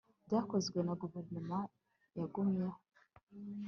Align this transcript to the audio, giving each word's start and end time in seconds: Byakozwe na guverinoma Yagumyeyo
Byakozwe 0.25 0.77
na 0.85 0.93
guverinoma 1.01 1.57
Yagumyeyo 2.17 2.77